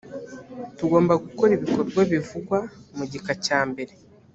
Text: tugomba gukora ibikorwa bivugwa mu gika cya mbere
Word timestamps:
tugomba 0.77 1.13
gukora 1.23 1.51
ibikorwa 1.57 2.01
bivugwa 2.11 2.57
mu 2.97 3.03
gika 3.11 3.33
cya 3.45 3.59
mbere 3.69 3.93